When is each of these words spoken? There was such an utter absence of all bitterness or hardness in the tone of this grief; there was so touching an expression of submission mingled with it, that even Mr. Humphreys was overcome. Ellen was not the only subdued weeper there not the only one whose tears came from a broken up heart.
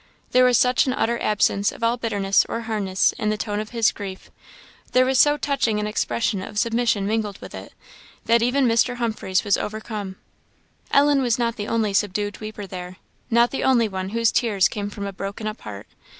There 0.31 0.45
was 0.45 0.57
such 0.57 0.87
an 0.87 0.93
utter 0.93 1.21
absence 1.21 1.71
of 1.71 1.83
all 1.83 1.95
bitterness 1.95 2.43
or 2.49 2.61
hardness 2.61 3.11
in 3.19 3.29
the 3.29 3.37
tone 3.37 3.59
of 3.59 3.69
this 3.69 3.91
grief; 3.91 4.31
there 4.93 5.05
was 5.05 5.19
so 5.19 5.37
touching 5.37 5.79
an 5.79 5.85
expression 5.85 6.41
of 6.41 6.57
submission 6.57 7.05
mingled 7.05 7.39
with 7.39 7.53
it, 7.53 7.71
that 8.25 8.41
even 8.41 8.65
Mr. 8.67 8.95
Humphreys 8.95 9.43
was 9.43 9.57
overcome. 9.57 10.15
Ellen 10.89 11.21
was 11.21 11.37
not 11.37 11.55
the 11.55 11.67
only 11.67 11.93
subdued 11.93 12.39
weeper 12.41 12.65
there 12.65 12.97
not 13.29 13.51
the 13.51 13.63
only 13.63 13.87
one 13.87 14.09
whose 14.09 14.31
tears 14.31 14.67
came 14.67 14.89
from 14.89 15.05
a 15.05 15.13
broken 15.13 15.45
up 15.45 15.61
heart. 15.61 15.85